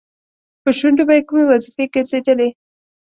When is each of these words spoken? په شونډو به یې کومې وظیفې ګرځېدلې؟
په 0.63 0.69
شونډو 0.77 1.03
به 1.07 1.13
یې 1.17 1.23
کومې 1.27 1.43
وظیفې 1.51 1.85
ګرځېدلې؟ 1.95 2.49